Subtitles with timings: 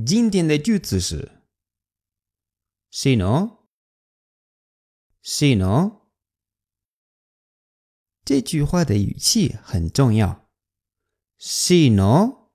[0.03, 1.29] 今天的句子是
[2.91, 3.67] Sí, ¿no?
[5.21, 5.99] Sí, ¿no?
[8.30, 10.48] 这句话的语气很重要。
[11.38, 12.50] Sí, ¿no?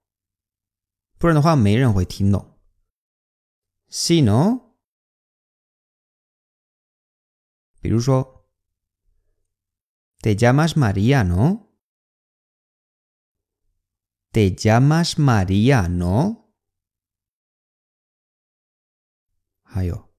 [1.17, 2.59] 不然的话，没人会听懂。
[3.89, 4.75] Sí, ¿no?
[7.79, 8.47] 比如说，
[10.21, 11.71] Te llamas María, ¿no?
[14.31, 16.53] Te llamas María, ¿no?
[19.63, 20.13] 还有，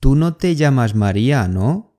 [0.00, 1.93] Tú no te llamas María, ¿no?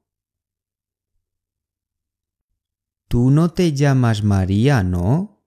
[3.17, 5.43] Tú no te llamas María, ¿no?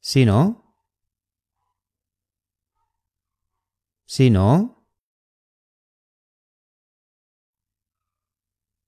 [0.00, 0.74] ¿Sí, no?
[4.06, 4.88] ¿Sí, no?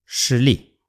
[0.06, 0.80] Shli.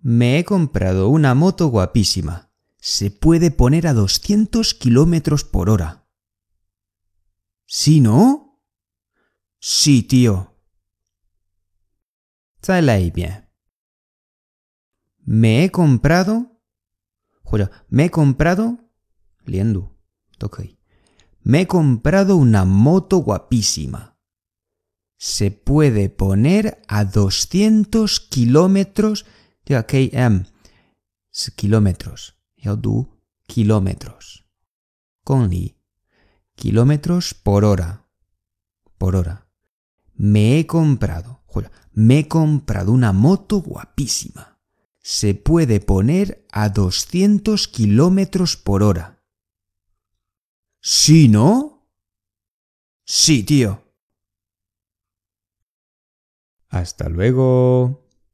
[0.00, 2.50] Me he comprado una moto guapísima.
[2.78, 5.99] Se puede poner a 200 kilómetros por hora.
[7.72, 8.60] ¿Sí, no?
[9.60, 10.56] Sí, tío.
[15.18, 16.60] Me he comprado.
[17.88, 18.90] me he comprado.
[19.44, 19.96] Liendo.
[21.42, 24.18] Me he comprado una moto guapísima.
[25.16, 29.26] Se puede poner a 200 kilómetros.
[29.64, 30.44] km.
[31.54, 32.36] Kilómetros.
[33.46, 34.44] kilómetros.
[35.22, 35.79] Con li
[36.60, 38.06] kilómetros por hora.
[38.98, 39.48] Por hora.
[40.14, 41.42] Me he comprado,
[41.92, 44.60] me he comprado una moto guapísima.
[45.00, 49.24] Se puede poner a 200 kilómetros por hora.
[50.82, 51.88] ¿Sí, no?
[53.04, 53.82] Sí, tío.
[56.68, 58.09] Hasta luego.